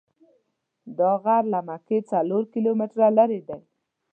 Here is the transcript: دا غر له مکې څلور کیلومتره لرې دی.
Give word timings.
دا 0.97 1.11
غر 1.23 1.43
له 1.53 1.59
مکې 1.67 1.97
څلور 2.11 2.43
کیلومتره 2.53 3.07
لرې 3.17 3.41
دی. 3.47 3.59